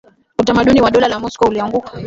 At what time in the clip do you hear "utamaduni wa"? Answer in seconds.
0.39-0.91